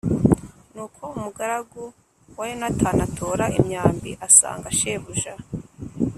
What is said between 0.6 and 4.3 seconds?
Nuko umugaragu wa Yonatani atora imyambi